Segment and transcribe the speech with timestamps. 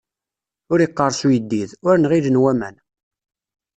[0.71, 2.75] Ur iqqeṛṣ uyeddid, ur nɣilen waman.